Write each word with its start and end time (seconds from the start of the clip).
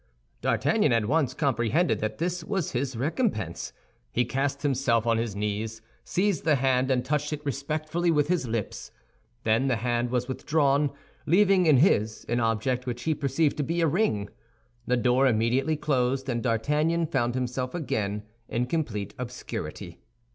D'Artagnan 0.41 0.91
at 0.93 1.05
once 1.05 1.35
comprehended 1.35 1.99
that 1.99 2.17
this 2.17 2.43
was 2.43 2.71
his 2.71 2.95
recompense. 2.97 3.71
He 4.11 4.25
cast 4.25 4.63
himself 4.63 5.05
on 5.05 5.19
his 5.19 5.35
knees, 5.35 5.83
seized 6.03 6.43
the 6.43 6.55
hand, 6.55 6.89
and 6.89 7.05
touched 7.05 7.31
it 7.33 7.45
respectfully 7.45 8.09
with 8.09 8.27
his 8.27 8.47
lips. 8.47 8.89
Then 9.43 9.67
the 9.67 9.75
hand 9.75 10.09
was 10.09 10.27
withdrawn, 10.27 10.89
leaving 11.27 11.67
in 11.67 11.77
his 11.77 12.25
an 12.27 12.39
object 12.39 12.87
which 12.87 13.03
he 13.03 13.13
perceived 13.13 13.57
to 13.57 13.63
be 13.63 13.81
a 13.81 13.85
ring. 13.87 14.31
The 14.87 14.97
door 14.97 15.27
immediately 15.27 15.77
closed, 15.77 16.27
and 16.27 16.41
D'Artagnan 16.41 17.05
found 17.05 17.35
himself 17.35 17.75
again 17.75 18.23
in 18.49 18.65
complete 18.65 19.13
obscurity. 19.19 19.99